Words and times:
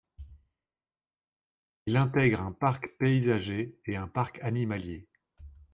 Il 1.85 1.95
intègre 1.95 2.41
un 2.41 2.53
parc 2.53 2.89
paysager 2.97 3.77
et 3.85 3.97
un 3.97 4.07
parc 4.07 4.39
animalier. 4.43 5.07